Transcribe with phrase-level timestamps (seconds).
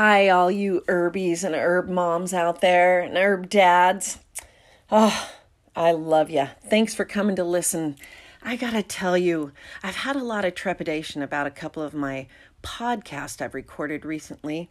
[0.00, 4.20] Hi, all you herbies and herb moms out there and herb dads.
[4.92, 5.28] Oh,
[5.74, 6.46] I love you.
[6.70, 7.96] Thanks for coming to listen.
[8.40, 9.50] I gotta tell you,
[9.82, 12.28] I've had a lot of trepidation about a couple of my
[12.62, 14.70] podcasts I've recorded recently,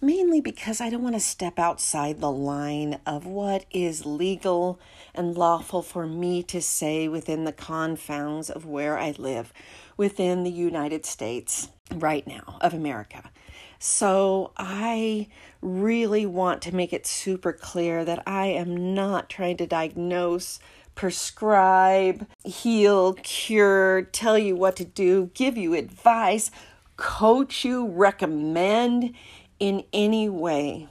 [0.00, 4.80] mainly because I don't want to step outside the line of what is legal
[5.14, 9.52] and lawful for me to say within the confounds of where I live
[9.96, 13.30] within the United States right now of America.
[13.78, 15.28] So I
[15.60, 20.58] really want to make it super clear that I am not trying to diagnose,
[20.94, 26.50] prescribe, heal, cure, tell you what to do, give you advice,
[26.96, 29.14] coach you, recommend
[29.58, 30.88] in any way.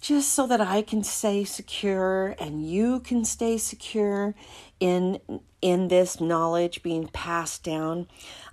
[0.00, 4.34] Just so that I can stay secure and you can stay secure
[4.78, 5.18] in
[5.66, 8.06] in this knowledge being passed down.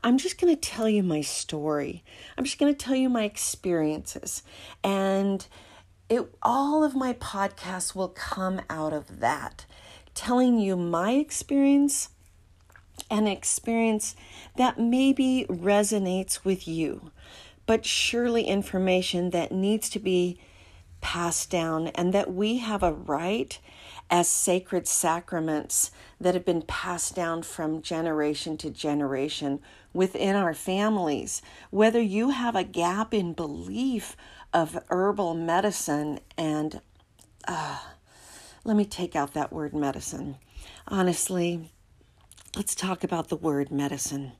[0.03, 2.03] I'm just going to tell you my story.
[2.35, 4.41] I'm just going to tell you my experiences
[4.83, 5.45] and
[6.09, 9.67] it all of my podcasts will come out of that
[10.15, 12.09] telling you my experience
[13.11, 14.15] an experience
[14.57, 17.11] that maybe resonates with you,
[17.67, 20.39] but surely information that needs to be
[20.99, 23.59] passed down, and that we have a right
[24.13, 25.89] as sacred sacraments
[26.21, 29.59] that have been passed down from generation to generation
[29.91, 31.41] within our families.
[31.71, 34.15] Whether you have a gap in belief
[34.53, 36.79] of herbal medicine and
[37.47, 37.79] uh,
[38.63, 40.35] let me take out that word medicine.
[40.87, 41.71] Honestly,
[42.55, 44.33] let's talk about the word medicine.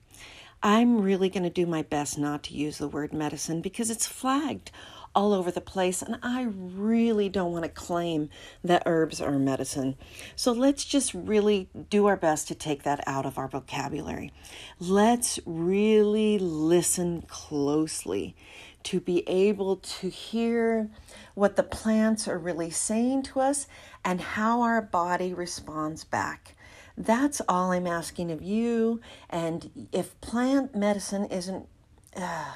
[0.62, 4.06] I'm really going to do my best not to use the word medicine because it's
[4.06, 4.70] flagged
[5.16, 8.30] all over the place, and I really don't want to claim
[8.64, 9.96] that herbs are medicine.
[10.36, 14.32] So let's just really do our best to take that out of our vocabulary.
[14.80, 18.36] Let's really listen closely
[18.84, 20.90] to be able to hear
[21.36, 23.68] what the plants are really saying to us
[24.04, 26.56] and how our body responds back.
[26.98, 29.02] That's all I'm asking of you.
[29.30, 31.68] And if plant medicine isn't,
[32.16, 32.54] uh,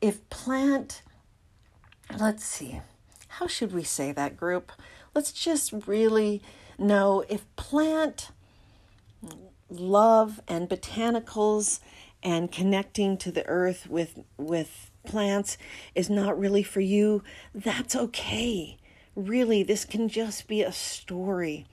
[0.00, 1.02] if plant
[2.18, 2.80] let's see,
[3.28, 4.72] how should we say that group?
[5.14, 6.42] Let's just really
[6.78, 8.30] know if plant
[9.68, 11.80] love and botanicals
[12.22, 15.56] and connecting to the earth with with plants
[15.94, 17.22] is not really for you,
[17.54, 18.76] that's okay.
[19.16, 21.66] Really, this can just be a story.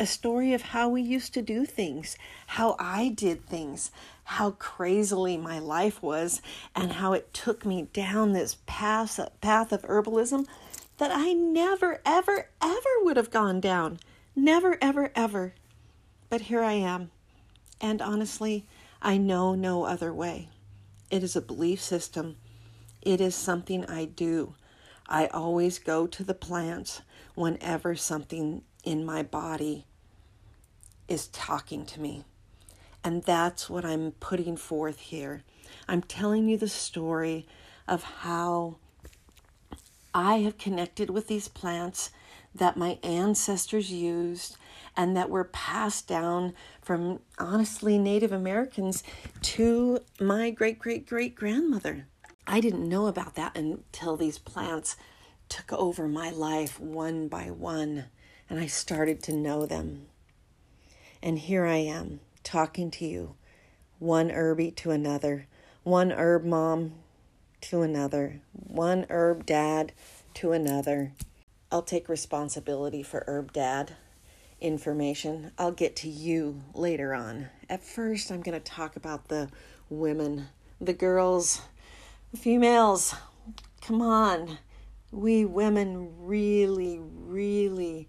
[0.00, 2.16] A story of how we used to do things,
[2.48, 3.92] how I did things,
[4.24, 6.42] how crazily my life was
[6.74, 10.46] and how it took me down this path, path of herbalism
[10.98, 14.00] that I never, ever, ever would have gone down.
[14.34, 15.54] Never, ever, ever.
[16.28, 17.12] But here I am.
[17.80, 18.66] And honestly,
[19.00, 20.48] I know no other way.
[21.08, 22.36] It is a belief system,
[23.00, 24.54] it is something I do.
[25.06, 27.02] I always go to the plants
[27.34, 29.86] whenever something in my body
[31.08, 32.24] is talking to me.
[33.02, 35.42] And that's what I'm putting forth here.
[35.88, 37.46] I'm telling you the story
[37.86, 38.76] of how
[40.14, 42.10] I have connected with these plants
[42.54, 44.56] that my ancestors used
[44.96, 49.02] and that were passed down from honestly Native Americans
[49.42, 52.06] to my great great great grandmother.
[52.46, 54.96] I didn't know about that until these plants
[55.48, 58.04] took over my life one by one
[58.48, 60.06] and I started to know them.
[61.22, 63.34] And here I am talking to you,
[63.98, 65.46] one herbie to another,
[65.82, 66.92] one herb mom
[67.62, 69.92] to another, one herb dad
[70.34, 71.12] to another.
[71.72, 73.96] I'll take responsibility for herb dad
[74.60, 75.50] information.
[75.58, 77.48] I'll get to you later on.
[77.68, 79.50] At first, I'm going to talk about the
[79.88, 80.48] women,
[80.80, 81.62] the girls,
[82.32, 83.14] the females.
[83.82, 84.58] Come on.
[85.10, 88.08] We women really, really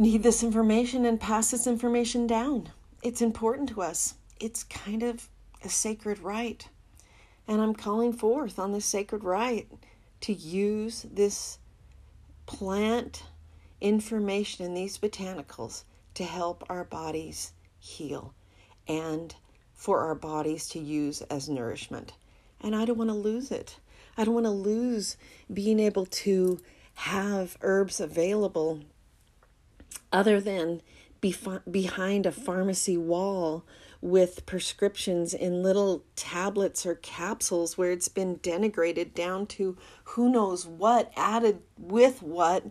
[0.00, 2.70] need this information and pass this information down
[3.02, 4.14] it's important to us.
[4.38, 5.28] It's kind of
[5.64, 6.66] a sacred right.
[7.48, 9.66] And I'm calling forth on this sacred right
[10.22, 11.58] to use this
[12.46, 13.24] plant
[13.80, 18.34] information in these botanicals to help our bodies heal
[18.86, 19.34] and
[19.72, 22.12] for our bodies to use as nourishment.
[22.60, 23.78] And I don't want to lose it.
[24.18, 25.16] I don't want to lose
[25.52, 26.60] being able to
[26.94, 28.80] have herbs available
[30.12, 30.82] other than
[31.20, 33.64] behind a pharmacy wall
[34.00, 40.66] with prescriptions in little tablets or capsules where it's been denigrated down to who knows
[40.66, 42.64] what added with what.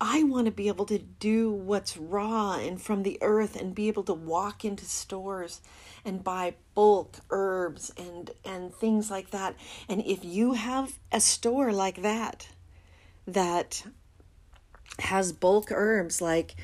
[0.00, 3.88] I want to be able to do what's raw and from the earth and be
[3.88, 5.60] able to walk into stores
[6.04, 9.56] and buy bulk herbs and and things like that.
[9.88, 12.48] And if you have a store like that
[13.26, 13.84] that
[15.00, 16.54] has bulk herbs like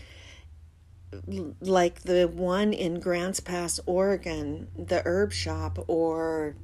[1.61, 6.56] like the one in Grants Pass, Oregon, the herb shop, or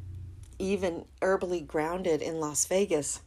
[0.59, 3.21] even herbally grounded in Las Vegas,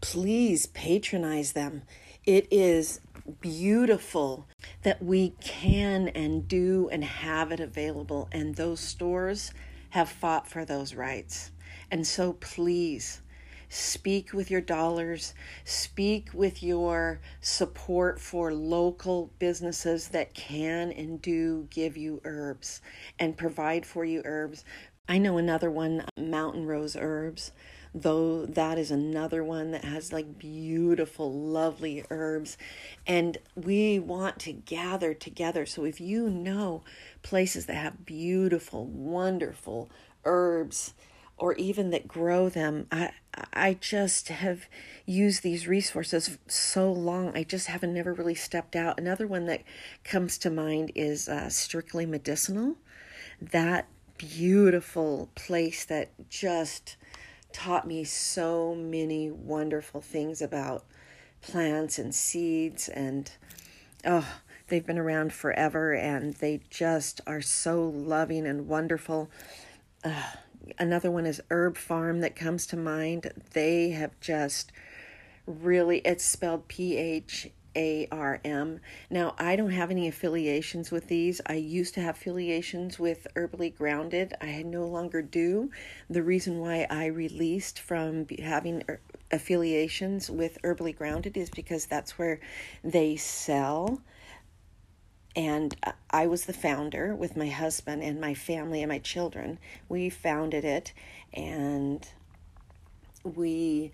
[0.00, 1.82] please patronize them.
[2.24, 3.00] It is
[3.40, 4.46] beautiful
[4.82, 9.52] that we can and do and have it available, and those stores
[9.90, 11.50] have fought for those rights.
[11.90, 13.20] And so please
[13.74, 15.32] Speak with your dollars,
[15.64, 22.82] speak with your support for local businesses that can and do give you herbs
[23.18, 24.62] and provide for you herbs.
[25.08, 27.52] I know another one, Mountain Rose Herbs,
[27.94, 32.58] though that is another one that has like beautiful, lovely herbs.
[33.06, 35.64] And we want to gather together.
[35.64, 36.84] So if you know
[37.22, 39.90] places that have beautiful, wonderful
[40.26, 40.92] herbs,
[41.36, 42.86] or even that grow them.
[42.90, 43.10] I
[43.52, 44.66] I just have
[45.06, 47.36] used these resources so long.
[47.36, 48.98] I just haven't never really stepped out.
[48.98, 49.62] Another one that
[50.04, 52.76] comes to mind is uh, strictly medicinal.
[53.40, 53.88] That
[54.18, 56.96] beautiful place that just
[57.52, 60.84] taught me so many wonderful things about
[61.40, 63.32] plants and seeds and
[64.04, 64.26] oh
[64.68, 69.28] they've been around forever and they just are so loving and wonderful
[70.04, 70.22] uh,
[70.78, 73.32] another one is Herb Pharm that comes to mind.
[73.52, 74.72] They have just
[75.46, 78.80] really, it's spelled P H A R M.
[79.10, 81.40] Now, I don't have any affiliations with these.
[81.46, 84.34] I used to have affiliations with Herbally Grounded.
[84.40, 85.70] I no longer do.
[86.08, 89.00] The reason why I released from having er,
[89.30, 92.40] affiliations with Herbally Grounded is because that's where
[92.84, 94.02] they sell
[95.34, 95.74] and
[96.10, 99.58] I was the founder with my husband and my family and my children.
[99.88, 100.92] We founded it
[101.32, 102.06] and
[103.24, 103.92] we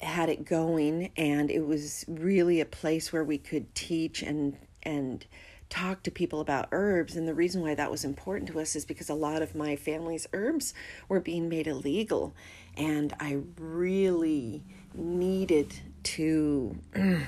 [0.00, 5.26] had it going and it was really a place where we could teach and and
[5.68, 8.84] talk to people about herbs and the reason why that was important to us is
[8.84, 10.72] because a lot of my family's herbs
[11.08, 12.34] were being made illegal
[12.76, 16.78] and I really needed to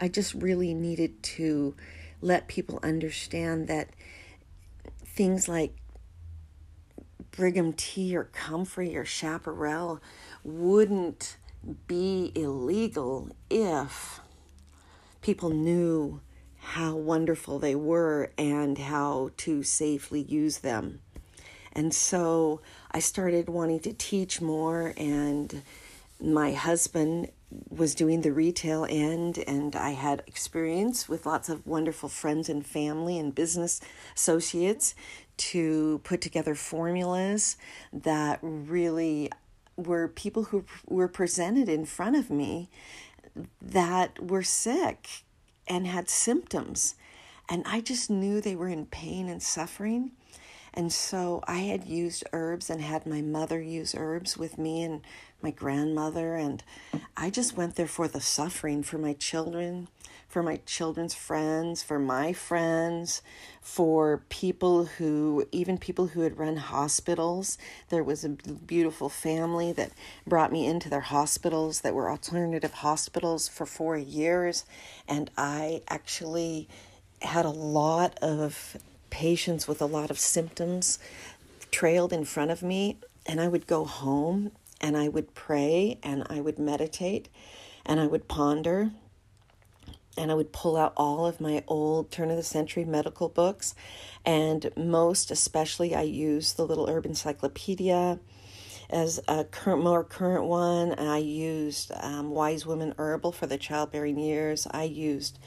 [0.00, 1.76] I just really needed to
[2.22, 3.90] let people understand that
[5.04, 5.74] things like
[7.32, 10.00] Brigham Tea or Comfrey or Chaparral
[10.44, 11.36] wouldn't
[11.86, 14.20] be illegal if
[15.20, 16.20] people knew
[16.58, 21.00] how wonderful they were and how to safely use them.
[21.72, 22.60] And so
[22.90, 25.62] I started wanting to teach more, and
[26.20, 27.30] my husband
[27.68, 32.64] was doing the retail end and I had experience with lots of wonderful friends and
[32.64, 33.80] family and business
[34.14, 34.94] associates
[35.36, 37.56] to put together formulas
[37.92, 39.30] that really
[39.76, 42.68] were people who were presented in front of me
[43.60, 45.08] that were sick
[45.66, 46.94] and had symptoms.
[47.48, 50.12] And I just knew they were in pain and suffering.
[50.74, 55.02] And so I had used herbs and had my mother use herbs with me and
[55.42, 56.34] my grandmother.
[56.36, 56.62] And
[57.16, 59.88] I just went there for the suffering for my children,
[60.28, 63.22] for my children's friends, for my friends,
[63.60, 67.58] for people who, even people who had run hospitals.
[67.90, 69.92] There was a beautiful family that
[70.26, 74.64] brought me into their hospitals that were alternative hospitals for four years.
[75.06, 76.68] And I actually
[77.20, 78.76] had a lot of
[79.10, 80.98] patients with a lot of symptoms
[81.70, 82.96] trailed in front of me,
[83.26, 87.28] and I would go home and I would pray and I would meditate
[87.86, 88.90] and I would ponder
[90.16, 93.74] and I would pull out all of my old turn of the century medical books.
[94.26, 98.18] And most especially, I use the Little Herb Encyclopedia
[98.90, 100.92] as a current, more current one.
[100.98, 104.66] I used um, Wise Woman Herbal for the childbearing years.
[104.70, 105.38] I used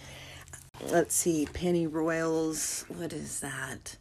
[0.90, 2.86] let's see, Penny Royal's.
[2.90, 3.98] what is that?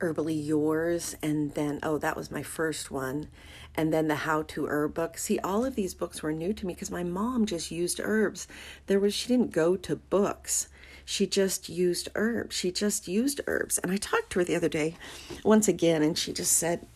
[0.00, 3.28] Herbally Yours, and then, oh, that was my first one.
[3.74, 5.16] And then the How to Herb book.
[5.16, 8.46] See, all of these books were new to me because my mom just used herbs.
[8.86, 10.68] There was, she didn't go to books.
[11.04, 12.54] She just used herbs.
[12.54, 13.78] She just used herbs.
[13.78, 14.96] And I talked to her the other day
[15.42, 16.86] once again, and she just said,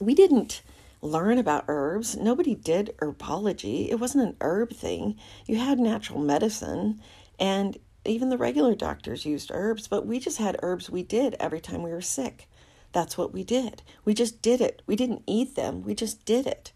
[0.00, 0.62] We didn't
[1.02, 2.16] learn about herbs.
[2.16, 3.88] Nobody did herbology.
[3.90, 5.16] It wasn't an herb thing.
[5.46, 7.00] You had natural medicine
[7.38, 11.60] and even the regular doctors used herbs, but we just had herbs we did every
[11.60, 12.48] time we were sick.
[12.94, 13.82] That's what we did.
[14.06, 14.80] We just did it.
[14.86, 16.72] We didn't eat them, we just did it.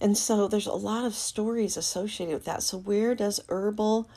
[0.00, 2.62] And so there's a lot of stories associated with that.
[2.62, 4.08] So where does herbal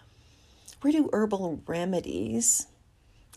[0.82, 2.68] where do herbal remedies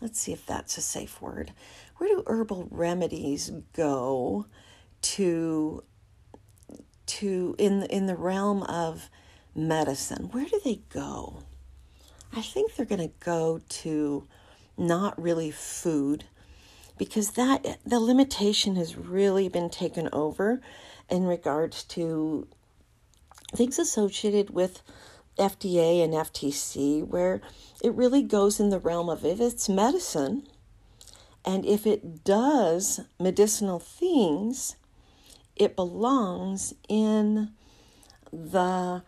[0.01, 1.53] let's see if that's a safe word.
[1.97, 4.47] Where do herbal remedies go
[5.01, 5.83] to
[7.05, 9.09] to in in the realm of
[9.55, 10.29] medicine?
[10.31, 11.43] Where do they go?
[12.33, 14.27] I think they're going to go to
[14.77, 16.25] not really food
[17.01, 20.61] because that the limitation has really been taken over
[21.09, 22.47] in regards to
[23.55, 24.83] things associated with
[25.35, 27.41] FDA and FTC where
[27.83, 30.45] it really goes in the realm of if it's medicine
[31.43, 34.75] and if it does medicinal things
[35.55, 37.49] it belongs in
[38.31, 39.01] the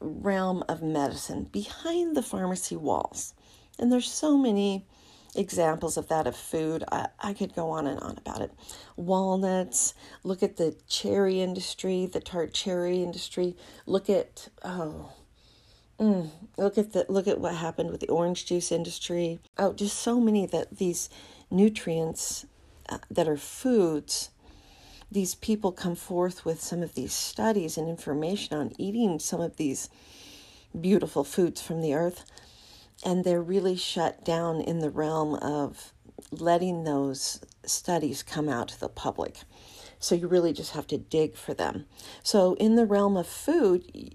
[0.00, 3.34] realm of medicine behind the pharmacy walls.
[3.78, 4.86] And there's so many
[5.34, 6.84] examples of that of food.
[6.90, 8.52] I, I could go on and on about it.
[8.96, 9.94] Walnuts,
[10.24, 13.56] look at the cherry industry, the tart cherry industry.
[13.86, 15.12] Look at oh
[15.98, 19.40] mm, look at the look at what happened with the orange juice industry.
[19.58, 21.08] Oh, just so many that these
[21.50, 22.46] nutrients
[22.88, 24.30] uh, that are foods
[25.12, 29.56] these people come forth with some of these studies and information on eating some of
[29.56, 29.88] these
[30.78, 32.24] beautiful foods from the earth,
[33.04, 35.92] and they're really shut down in the realm of
[36.30, 39.36] letting those studies come out to the public.
[39.98, 41.86] So you really just have to dig for them.
[42.22, 44.14] So, in the realm of food,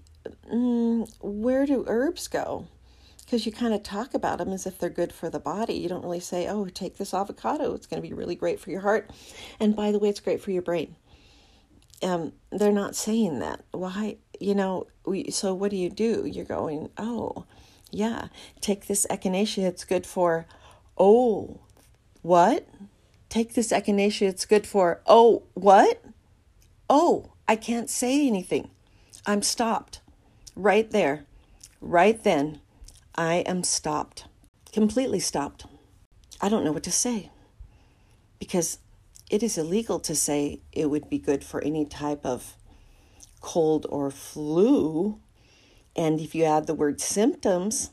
[0.52, 2.66] mm, where do herbs go?
[3.24, 5.74] Because you kind of talk about them as if they're good for the body.
[5.74, 7.74] You don't really say, oh, take this avocado.
[7.74, 9.10] It's going to be really great for your heart.
[9.58, 10.96] And by the way, it's great for your brain.
[12.02, 13.64] Um, they're not saying that.
[13.72, 14.18] Why?
[14.38, 16.26] You know, we, so what do you do?
[16.26, 17.46] You're going, oh,
[17.90, 18.28] yeah,
[18.60, 19.64] take this echinacea.
[19.64, 20.46] It's good for,
[20.98, 21.60] oh,
[22.22, 22.68] what?
[23.28, 24.28] Take this echinacea.
[24.28, 26.02] It's good for, oh, what?
[26.88, 28.70] Oh, I can't say anything.
[29.26, 30.00] I'm stopped.
[30.54, 31.24] Right there.
[31.80, 32.60] Right then.
[33.18, 34.26] I am stopped,
[34.72, 35.64] completely stopped.
[36.38, 37.30] I don't know what to say
[38.38, 38.78] because
[39.30, 42.56] it is illegal to say it would be good for any type of
[43.40, 45.18] cold or flu.
[45.96, 47.90] And if you add the word symptoms,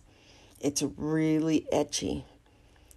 [0.59, 2.25] it's really etchy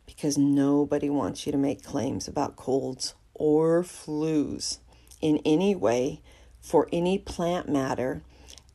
[0.04, 4.78] because nobody wants you to make claims about colds or flus
[5.20, 6.20] in any way
[6.60, 8.22] for any plant matter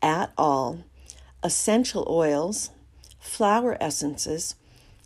[0.01, 0.85] at all.
[1.43, 2.69] Essential oils
[3.19, 4.55] flower essences,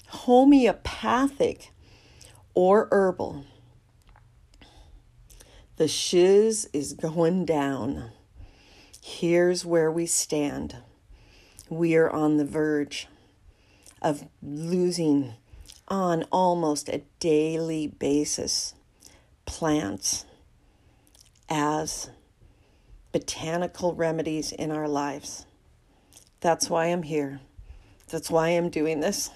[0.08, 1.72] homeopathic,
[2.54, 3.46] or herbal.
[5.78, 8.12] The shiz is going down.
[9.04, 10.78] Here's where we stand.
[11.70, 13.08] We are on the verge
[14.02, 15.34] of losing
[15.88, 18.76] on almost a daily basis
[19.46, 20.26] plants
[21.50, 22.10] as
[23.12, 25.46] botanical remedies in our lives.
[26.40, 27.40] That's why I'm here.
[28.10, 29.32] That's why I'm doing this.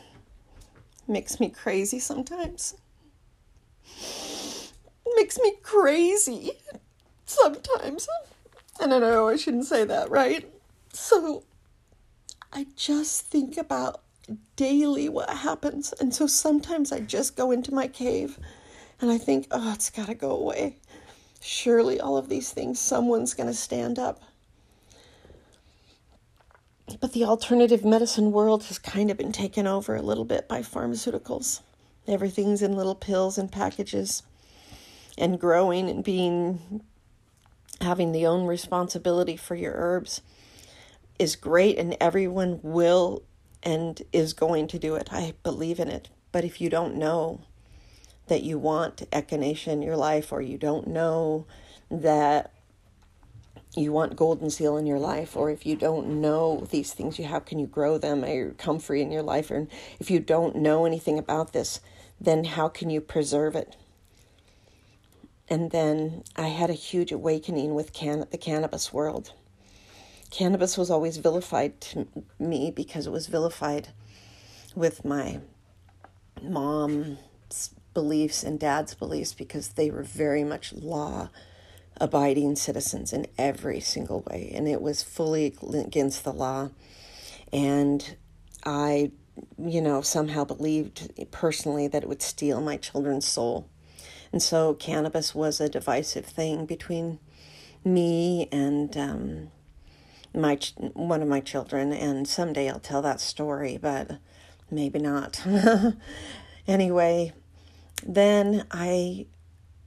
[1.07, 2.75] It makes me crazy sometimes.
[3.85, 6.51] It makes me crazy
[7.25, 8.07] sometimes.
[8.79, 10.47] And I know I shouldn't say that, right?
[10.93, 11.43] So
[12.51, 14.01] I just think about
[14.55, 15.93] daily what happens.
[15.99, 18.39] And so sometimes I just go into my cave
[19.01, 20.77] and I think, oh, it's got to go away.
[21.41, 24.21] Surely all of these things, someone's going to stand up
[26.99, 30.61] but the alternative medicine world has kind of been taken over a little bit by
[30.61, 31.61] pharmaceuticals.
[32.07, 34.23] Everything's in little pills and packages,
[35.17, 36.81] and growing and being
[37.81, 40.21] having the own responsibility for your herbs
[41.19, 43.23] is great, and everyone will
[43.61, 45.09] and is going to do it.
[45.11, 46.09] I believe in it.
[46.31, 47.41] But if you don't know
[48.27, 51.45] that you want echinacea in your life, or you don't know
[51.91, 52.53] that
[53.75, 57.25] you want golden seal in your life, or if you don't know these things, you
[57.25, 59.51] how can you grow them or comfrey in your life?
[59.51, 59.67] Or
[59.99, 61.81] if you don't know anything about this,
[62.19, 63.75] then how can you preserve it?
[65.49, 69.33] And then I had a huge awakening with can- the cannabis world.
[70.31, 72.07] Cannabis was always vilified to
[72.37, 73.89] me because it was vilified
[74.75, 75.39] with my
[76.41, 81.29] mom's beliefs and dad's beliefs because they were very much law
[81.99, 84.51] abiding citizens in every single way.
[84.53, 86.69] And it was fully against the law.
[87.51, 88.15] And
[88.63, 89.11] I,
[89.57, 93.67] you know, somehow believed personally that it would steal my children's soul.
[94.31, 97.19] And so cannabis was a divisive thing between
[97.83, 99.51] me and um,
[100.33, 100.57] my
[100.93, 101.91] one of my children.
[101.91, 103.77] And someday I'll tell that story.
[103.77, 104.19] But
[104.71, 105.41] maybe not.
[106.67, 107.33] anyway,
[108.05, 109.27] then I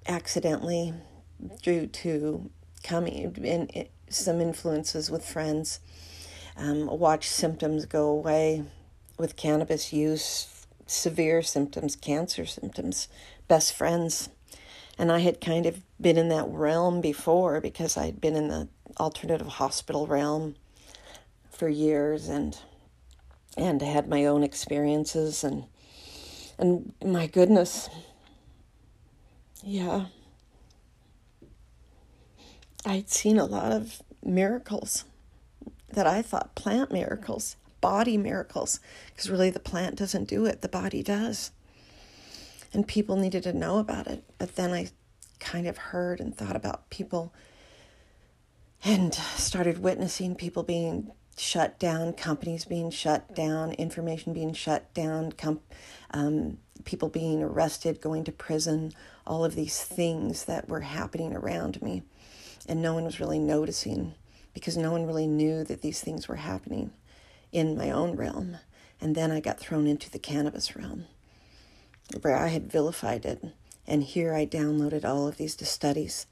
[0.06, 0.94] accidentally,
[1.62, 2.50] due to
[2.82, 5.80] coming in some influences with friends,
[6.56, 8.64] um, watch symptoms go away
[9.18, 13.08] with cannabis use, severe symptoms, cancer symptoms,
[13.48, 14.28] best friends.
[14.98, 18.68] And I had kind of been in that realm before because I'd been in the
[18.98, 20.54] alternative hospital realm
[21.50, 22.58] for years and
[23.56, 25.64] and had my own experiences and
[26.58, 27.88] and my goodness
[29.62, 30.06] yeah
[32.84, 35.04] I'd seen a lot of miracles
[35.92, 40.68] that I thought plant miracles, body miracles, because really the plant doesn't do it, the
[40.68, 41.52] body does.
[42.72, 44.24] And people needed to know about it.
[44.38, 44.88] But then I
[45.38, 47.32] kind of heard and thought about people
[48.84, 55.32] and started witnessing people being shut down, companies being shut down, information being shut down,
[56.10, 58.92] um, people being arrested, going to prison,
[59.26, 62.02] all of these things that were happening around me.
[62.68, 64.14] And no one was really noticing
[64.54, 66.92] because no one really knew that these things were happening
[67.50, 68.56] in my own realm.
[69.00, 71.06] And then I got thrown into the cannabis realm
[72.20, 73.44] where I had vilified it.
[73.86, 76.26] And here I downloaded all of these studies,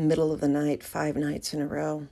[0.00, 2.08] middle of the night, five nights in a row,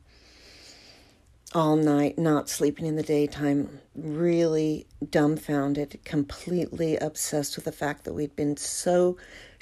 [1.54, 8.12] all night, not sleeping in the daytime, really dumbfounded, completely obsessed with the fact that
[8.12, 9.16] we'd been so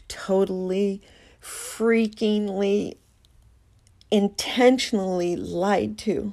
[0.09, 1.01] totally,
[1.41, 2.97] freakingly
[4.11, 6.33] intentionally lied to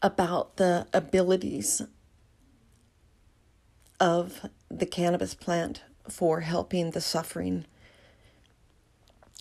[0.00, 1.82] about the abilities
[4.00, 7.64] of the cannabis plant for helping the suffering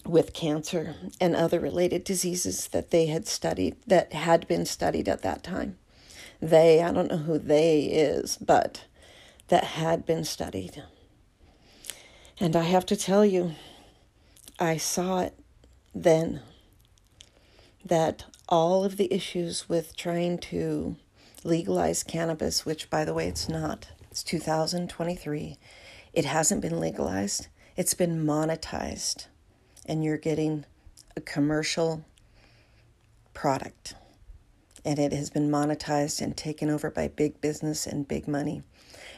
[0.06, 5.22] with cancer and other related diseases that they had studied that had been studied at
[5.22, 5.78] that time.
[6.42, 8.86] They i don't know who they is but
[9.50, 10.84] that had been studied.
[12.40, 13.54] And i have to tell you
[14.60, 15.38] i saw it
[15.94, 16.42] then
[17.86, 20.96] that all of the issues with trying to
[21.44, 25.58] legalize cannabis, which by the way, it's not, it's 2023,
[26.14, 29.28] it hasn't been legalized, it's been monetized,
[29.86, 30.66] and you're getting
[31.16, 32.06] a commercial
[33.34, 33.96] product.
[34.84, 38.64] And it has been monetized and taken over by big business and big money.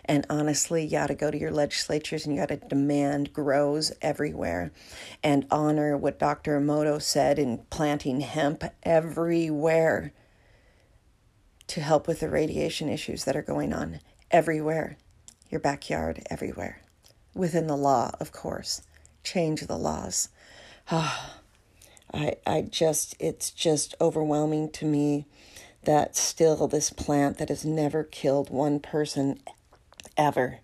[0.05, 3.93] And honestly, you got to go to your legislatures and you got to demand grows
[4.01, 4.71] everywhere
[5.23, 6.59] and honor what Dr.
[6.59, 10.11] Emoto said in planting hemp everywhere
[11.67, 13.99] to help with the radiation issues that are going on
[14.29, 14.97] everywhere.
[15.49, 16.81] Your backyard, everywhere.
[17.33, 18.81] Within the law, of course.
[19.23, 20.29] Change the laws.
[20.91, 21.39] Ah,
[22.13, 25.25] I, I just, it's just overwhelming to me
[25.83, 29.39] that still this plant that has never killed one person
[30.17, 30.59] ever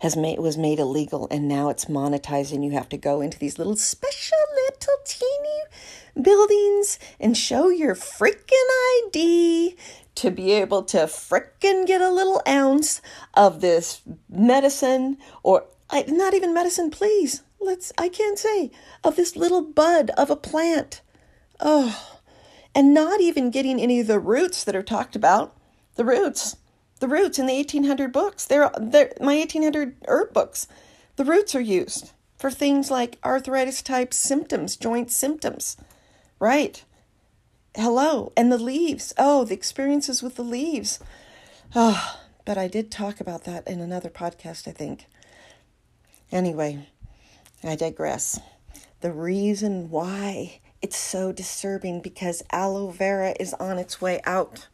[0.00, 3.38] has made was made illegal and now it's monetized and you have to go into
[3.38, 8.68] these little special little teeny buildings and show your freaking
[9.06, 9.76] ID
[10.14, 13.00] to be able to frickin' get a little ounce
[13.34, 15.64] of this medicine or
[16.08, 18.70] not even medicine please let's i can't say
[19.02, 21.00] of this little bud of a plant
[21.60, 22.20] oh
[22.74, 25.56] and not even getting any of the roots that are talked about
[25.96, 26.56] the roots
[27.04, 28.46] the roots in the 1800 books.
[28.46, 30.66] They're, they're my 1800 herb books.
[31.16, 35.76] The roots are used for things like arthritis type symptoms, joint symptoms.
[36.38, 36.82] Right.
[37.74, 38.32] Hello.
[38.36, 39.12] And the leaves.
[39.18, 40.98] Oh, the experiences with the leaves.
[41.74, 45.06] Oh, but I did talk about that in another podcast, I think.
[46.32, 46.88] Anyway,
[47.64, 48.38] I digress.
[49.00, 54.68] The reason why it's so disturbing because aloe vera is on its way out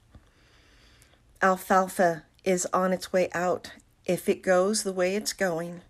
[1.43, 3.73] alfalfa is on its way out.
[4.07, 5.83] If it goes the way it's going,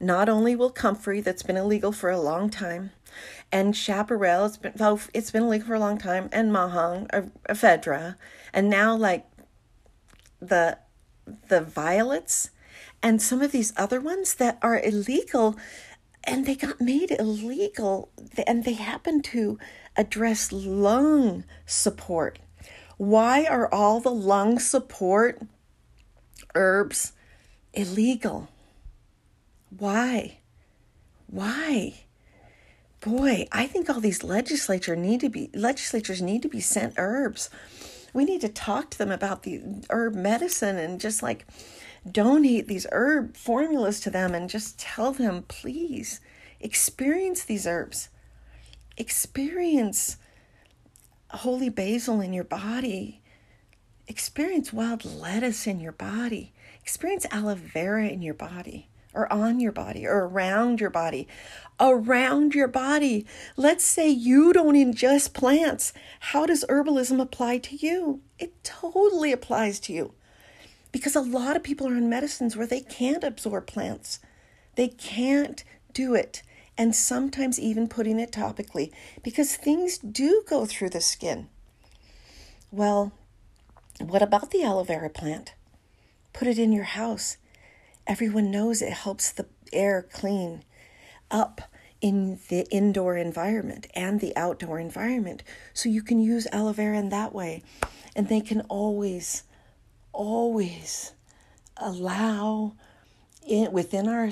[0.00, 2.90] not only will comfrey, that's been illegal for a long time,
[3.50, 4.74] and chaparral, it's been
[5.14, 7.06] it's been illegal for a long time, and ma huang,
[7.48, 8.16] ephedra,
[8.52, 9.26] and now like
[10.40, 10.78] the
[11.48, 12.50] the violets,
[13.02, 15.56] and some of these other ones that are illegal,
[16.26, 18.10] and they got made illegal,
[18.46, 19.58] and they happen to
[19.96, 22.38] address lung support
[22.96, 25.40] why are all the lung support
[26.54, 27.12] herbs
[27.74, 28.48] illegal?
[29.76, 30.38] Why?
[31.26, 31.94] Why?
[33.00, 37.50] Boy, I think all these legislature need to be legislatures need to be sent herbs.
[38.14, 39.60] We need to talk to them about the
[39.90, 41.46] herb medicine and just like
[42.10, 46.20] donate these herb formulas to them and just tell them, please,
[46.60, 48.08] experience these herbs.
[48.96, 50.16] Experience
[51.30, 53.20] holy basil in your body
[54.06, 59.72] experience wild lettuce in your body, experience aloe vera in your body, or on your
[59.72, 61.26] body, or around your body.
[61.80, 63.26] Around your body.
[63.56, 65.92] Let's say you don't ingest plants.
[66.20, 68.20] How does herbalism apply to you?
[68.38, 70.14] It totally applies to you.
[70.96, 74.18] Because a lot of people are on medicines where they can't absorb plants.
[74.76, 76.42] They can't do it.
[76.78, 81.48] And sometimes even putting it topically because things do go through the skin.
[82.70, 83.12] Well,
[84.00, 85.52] what about the aloe vera plant?
[86.32, 87.36] Put it in your house.
[88.06, 90.64] Everyone knows it helps the air clean
[91.30, 91.60] up
[92.00, 95.42] in the indoor environment and the outdoor environment.
[95.74, 97.62] So you can use aloe vera in that way.
[98.14, 99.42] And they can always,
[100.16, 101.12] always
[101.76, 102.72] allow
[103.46, 104.30] it within our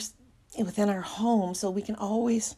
[0.58, 2.56] within our home so we can always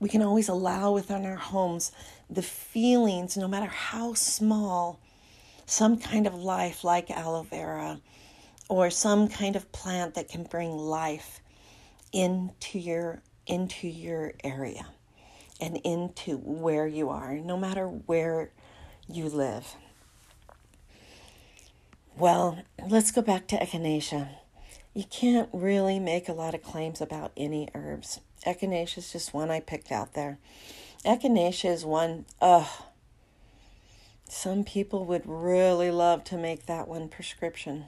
[0.00, 1.92] we can always allow within our homes
[2.28, 4.98] the feelings no matter how small
[5.66, 8.00] some kind of life like aloe vera
[8.68, 11.40] or some kind of plant that can bring life
[12.12, 14.86] into your into your area
[15.60, 18.50] and into where you are no matter where
[19.08, 19.76] you live
[22.18, 24.28] well let's go back to echinacea
[24.94, 29.50] you can't really make a lot of claims about any herbs echinacea is just one
[29.50, 30.38] i picked out there
[31.04, 32.68] echinacea is one ugh
[34.28, 37.86] some people would really love to make that one prescription.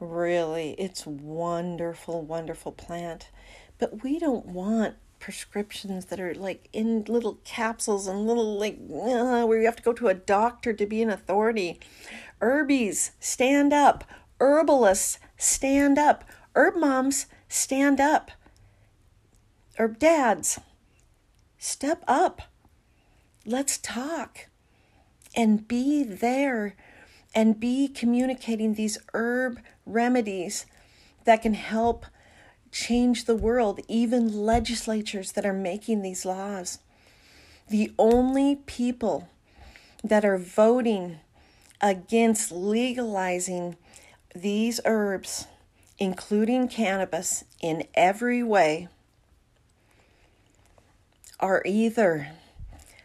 [0.00, 3.30] Really, it's wonderful, wonderful plant.
[3.78, 9.46] But we don't want prescriptions that are like in little capsules and little like uh,
[9.46, 11.80] where you have to go to a doctor to be an authority.
[12.42, 14.04] Herbies, stand up.
[14.40, 16.24] Herbalists, stand up.
[16.56, 18.32] Herb moms, stand up.
[19.78, 20.58] Herb dads,
[21.56, 22.42] step up.
[23.46, 24.48] Let's talk
[25.34, 26.74] and be there
[27.34, 30.66] and be communicating these herb remedies
[31.24, 32.06] that can help
[32.72, 36.80] change the world, even legislatures that are making these laws.
[37.68, 39.28] The only people
[40.02, 41.20] that are voting
[41.82, 43.76] against legalizing
[44.34, 45.46] these herbs,
[45.98, 48.88] including cannabis, in every way,
[51.40, 52.28] are either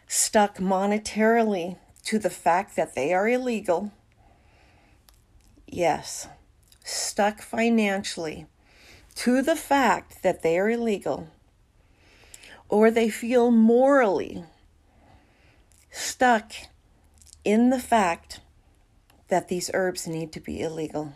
[0.06, 3.92] stuck monetarily to the fact that they are illegal.
[5.66, 6.28] Yes,
[6.84, 8.46] stuck financially
[9.16, 11.28] to the fact that they are illegal,
[12.68, 14.44] or they feel morally
[15.90, 16.52] stuck
[17.44, 18.40] in the fact
[19.28, 21.14] that these herbs need to be illegal.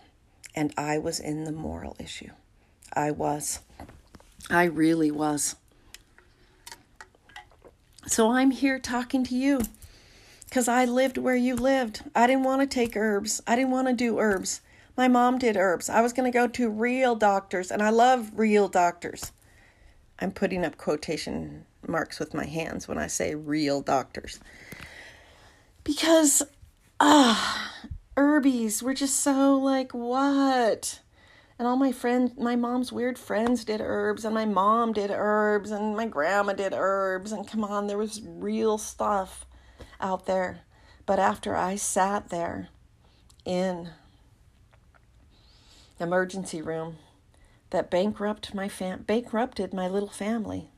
[0.55, 2.31] And I was in the moral issue.
[2.93, 3.61] I was.
[4.51, 5.57] I really was.
[8.07, 9.63] So I'm here talking to you
[10.45, 12.03] because I lived where you lived.
[12.15, 13.41] I didn't want to take herbs.
[13.47, 14.61] I didn't want to do herbs.
[14.97, 15.89] My mom did herbs.
[15.89, 19.33] I was going to go to real doctors, and I love real doctors.
[20.19, 24.39] I'm putting up quotation marks with my hands when I say real doctors.
[25.85, 26.43] Because,
[27.01, 27.73] ah,
[28.17, 31.01] herbies were just so like, what?
[31.59, 35.71] And all my friends, my mom's weird friends did herbs, and my mom did herbs,
[35.71, 39.47] and my grandma did herbs, and come on, there was real stuff
[40.01, 40.61] out there.
[41.07, 42.69] But after I sat there
[43.45, 43.91] in
[46.01, 46.97] emergency room
[47.71, 50.69] that bankrupt my fam- bankrupted my little family.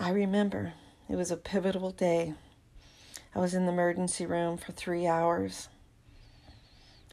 [0.00, 0.74] I remember
[1.08, 2.34] it was a pivotal day.
[3.34, 5.68] I was in the emergency room for three hours.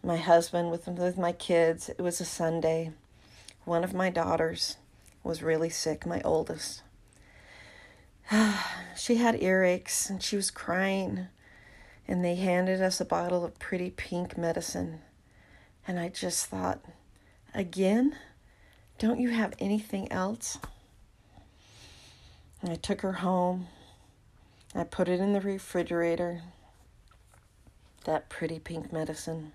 [0.04, 1.90] My husband with with my kids.
[1.90, 2.92] It was a Sunday.
[3.66, 4.78] One of my daughters
[5.24, 6.84] was really sick, my oldest.
[8.96, 11.28] she had earaches and she was crying.
[12.08, 15.00] And they handed us a bottle of pretty pink medicine.
[15.88, 16.82] And I just thought,
[17.56, 18.16] again?
[19.00, 20.60] Don't you have anything else?
[22.62, 23.68] And I took her home.
[24.74, 26.42] I put it in the refrigerator,
[28.06, 29.52] that pretty pink medicine.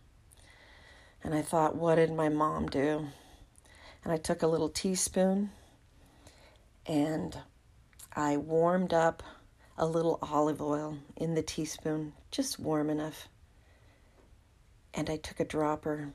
[1.24, 3.06] And I thought, what did my mom do?
[4.04, 5.50] And I took a little teaspoon
[6.86, 7.36] and
[8.14, 9.22] I warmed up
[9.78, 13.28] a little olive oil in the teaspoon, just warm enough.
[14.94, 16.12] And I took a dropper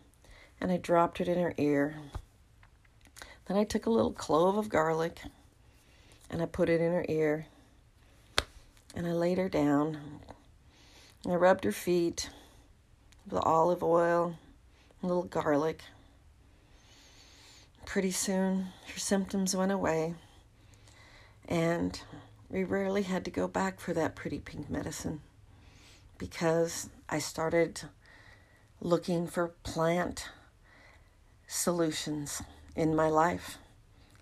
[0.60, 1.96] and I dropped it in her ear.
[3.48, 5.20] Then I took a little clove of garlic
[6.30, 7.48] and I put it in her ear.
[8.96, 9.98] And I laid her down.
[11.28, 12.30] I rubbed her feet
[13.30, 14.36] with olive oil,
[15.02, 15.84] a little garlic.
[17.86, 20.16] Pretty soon, her symptoms went away.
[21.48, 22.02] And
[22.50, 25.22] we rarely had to go back for that pretty pink medicine
[26.18, 27.82] because I started
[28.80, 30.30] looking for plant
[31.48, 32.42] solutions
[32.76, 33.58] in my life,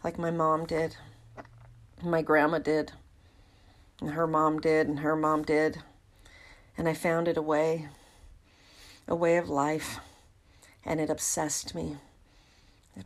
[0.04, 0.96] like my mom did,
[2.04, 2.94] my grandma did,
[4.02, 5.82] and her mom did, and her mom did.
[6.78, 7.90] And I found it a way,
[9.08, 10.00] a way of life,
[10.86, 11.98] and it obsessed me.
[12.96, 13.06] It,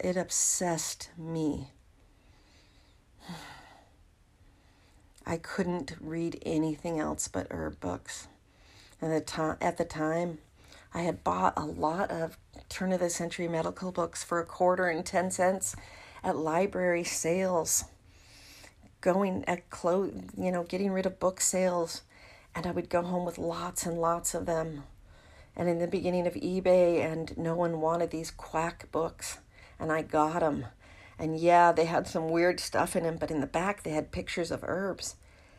[0.00, 1.70] it obsessed me.
[5.26, 8.28] I couldn't read anything else but herb books.
[9.00, 10.38] And the time, at the time,
[10.92, 14.88] I had bought a lot of turn of the century medical books for a quarter
[14.88, 15.74] and 10 cents
[16.22, 17.84] at library sales.
[19.04, 22.00] Going at close, you know, getting rid of book sales.
[22.54, 24.84] And I would go home with lots and lots of them.
[25.54, 29.40] And in the beginning of eBay, and no one wanted these quack books.
[29.78, 30.64] And I got them.
[31.18, 34.10] And yeah, they had some weird stuff in them, but in the back they had
[34.10, 35.16] pictures of herbs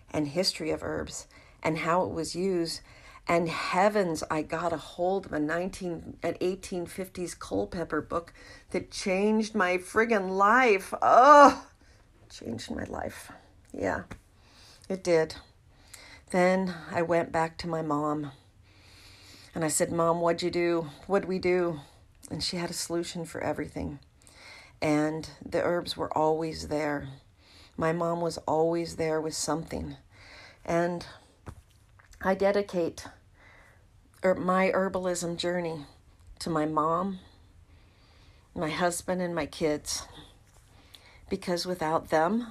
[0.09, 1.27] and history of herbs
[1.61, 2.81] and how it was used.
[3.27, 8.33] And heavens, I got a hold of a 19 an 1850s Culpeper book
[8.71, 10.95] that changed my friggin' life.
[11.01, 11.67] Oh,
[12.39, 13.31] changed my life.
[13.71, 14.03] Yeah,
[14.89, 15.35] it did.
[16.31, 18.31] Then I went back to my mom
[19.53, 20.89] and I said, Mom, what'd you do?
[21.07, 21.79] What'd we do?
[22.29, 23.99] And she had a solution for everything
[24.81, 27.07] and the herbs were always there.
[27.77, 29.97] My mom was always there with something.
[30.63, 31.05] And
[32.21, 33.05] I dedicate
[34.23, 35.85] er, my herbalism journey
[36.39, 37.19] to my mom,
[38.53, 40.03] my husband, and my kids.
[41.29, 42.47] Because without them,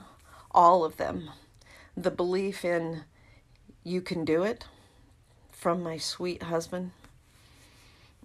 [0.50, 1.30] all of them,
[1.96, 3.04] the belief in
[3.84, 4.66] you can do it
[5.50, 6.90] from my sweet husband,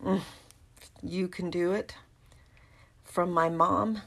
[0.03, 0.21] mm,
[1.01, 1.95] you can do it
[3.03, 4.01] from my mom.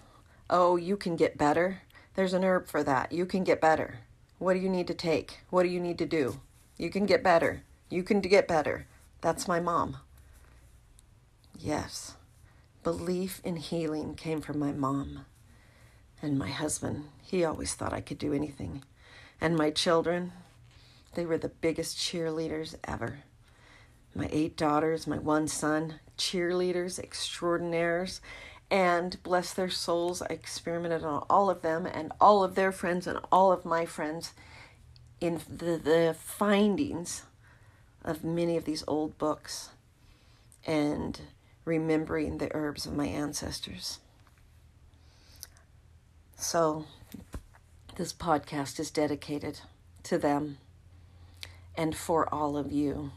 [0.50, 1.82] Oh, you can get better.
[2.14, 3.12] There's an herb for that.
[3.12, 4.00] You can get better.
[4.38, 5.40] What do you need to take?
[5.50, 6.40] What do you need to do?
[6.76, 7.62] You can get better.
[7.88, 8.86] You can get better.
[9.20, 9.98] That's my mom.
[11.58, 12.16] Yes,
[12.82, 15.26] belief in healing came from my mom.
[16.22, 18.84] And my husband, he always thought I could do anything.
[19.40, 20.32] And my children,
[21.14, 23.24] they were the biggest cheerleaders ever.
[24.14, 28.20] My eight daughters, my one son, cheerleaders, extraordinaires
[28.70, 30.22] and bless their souls.
[30.22, 33.84] I experimented on all of them and all of their friends and all of my
[33.84, 34.32] friends
[35.20, 37.24] in the, the findings
[38.02, 39.70] of many of these old books
[40.66, 41.20] and
[41.66, 43.98] remembering the herbs of my ancestors.
[46.42, 46.86] So,
[47.94, 49.60] this podcast is dedicated
[50.02, 50.58] to them
[51.76, 53.12] and for all of you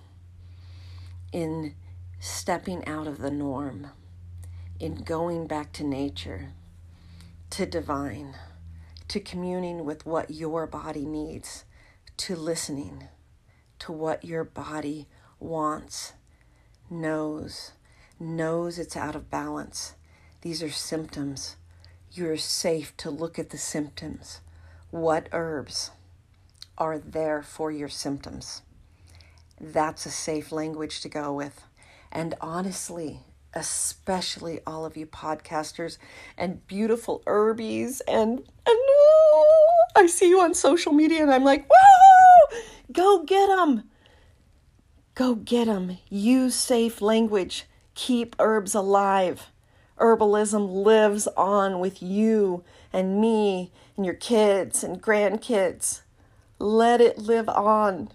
[1.33, 1.73] in
[2.19, 3.87] stepping out of the norm
[4.79, 6.51] in going back to nature,
[7.49, 8.35] to divine,
[9.07, 11.65] to communing with what your body needs,
[12.17, 13.07] to listening
[13.79, 15.07] to what your body
[15.39, 16.13] wants,
[16.91, 17.71] knows,
[18.19, 19.95] knows it's out of balance.
[20.41, 21.55] These are symptoms.
[22.17, 24.39] You're safe to look at the symptoms.
[24.89, 25.91] What herbs
[26.77, 28.61] are there for your symptoms?
[29.59, 31.65] That's a safe language to go with.
[32.13, 33.19] And honestly,
[33.53, 35.97] especially all of you podcasters
[36.37, 41.69] and beautiful herbies and and oh, I see you on social media and I'm like,
[41.69, 42.57] "Whoa!
[42.93, 43.89] Go get them.
[45.15, 45.97] Go get them.
[46.07, 47.65] Use safe language.
[47.93, 49.51] Keep herbs alive.
[49.99, 56.01] Herbalism lives on with you and me and your kids and grandkids.
[56.59, 58.09] Let it live on.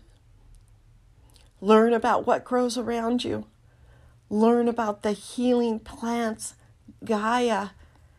[1.61, 3.47] Learn about what grows around you.
[4.29, 6.55] Learn about the healing plants
[7.05, 7.71] Gaia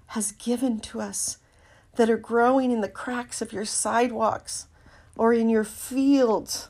[0.07, 1.37] has given to us
[1.95, 4.67] that are growing in the cracks of your sidewalks
[5.15, 6.69] or in your fields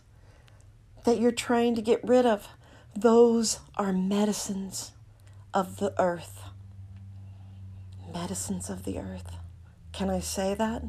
[1.06, 2.48] that you're trying to get rid of.
[2.96, 4.92] Those are medicines
[5.54, 6.51] of the earth.
[8.14, 9.36] Medicines of the earth.
[9.92, 10.84] Can I say that?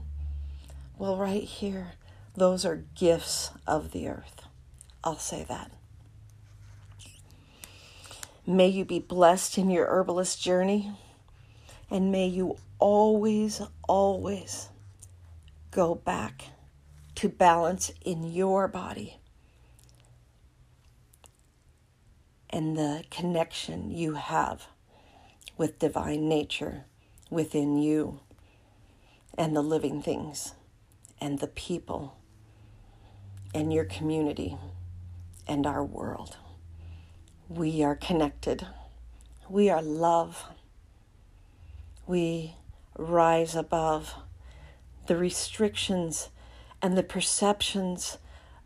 [0.98, 1.92] Well, right here,
[2.34, 4.42] those are gifts of the earth.
[5.04, 5.70] I'll say that.
[8.46, 10.92] May you be blessed in your herbalist journey.
[11.90, 14.70] And may you always, always
[15.70, 16.44] go back
[17.16, 19.18] to balance in your body
[22.48, 24.66] and the connection you have
[25.56, 26.86] with divine nature
[27.32, 28.20] within you
[29.38, 30.54] and the living things
[31.18, 32.18] and the people
[33.54, 34.58] and your community
[35.48, 36.36] and our world.
[37.48, 38.66] We are connected.
[39.48, 40.44] We are love.
[42.06, 42.56] We
[42.98, 44.14] rise above
[45.06, 46.28] the restrictions
[46.82, 48.18] and the perceptions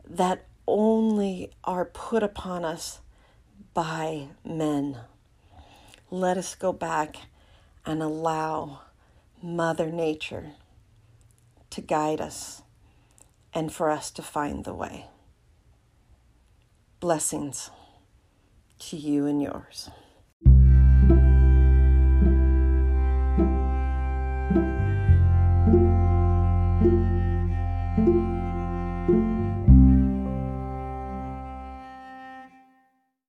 [0.05, 3.01] that only are put upon us
[3.75, 4.99] by men.
[6.11, 7.17] Let us go back
[7.87, 8.81] and allow
[9.41, 10.53] Mother Nature
[11.71, 12.63] to guide us
[13.55, 15.07] and for us to find the way.
[17.01, 17.71] Blessings
[18.81, 19.89] to you and yours.